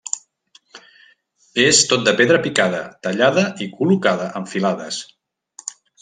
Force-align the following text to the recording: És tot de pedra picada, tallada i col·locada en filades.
És 1.65 1.81
tot 1.91 2.07
de 2.07 2.13
pedra 2.21 2.39
picada, 2.45 2.79
tallada 3.07 3.43
i 3.65 3.71
col·locada 3.81 4.31
en 4.41 4.49
filades. 4.55 4.99